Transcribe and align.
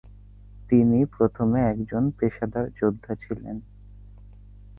তিনি 0.69 0.99
প্রথমে 1.15 1.59
একজন 1.63 2.03
পেশাদার 2.11 2.65
যোদ্ধা 2.79 3.13
ছিলেন। 3.15 3.55